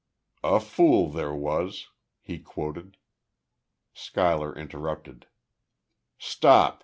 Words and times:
"'A 0.43 0.59
fool 0.61 1.11
there 1.11 1.31
was';" 1.35 1.89
he 2.21 2.39
quoted. 2.39 2.97
Schuyler 3.93 4.51
interrupted. 4.55 5.27
"Stop!" 6.17 6.79